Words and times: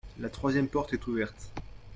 La 0.17 0.29
troisième 0.29 0.67
porte 0.67 0.93
est 0.93 1.05
ouverte. 1.05 1.51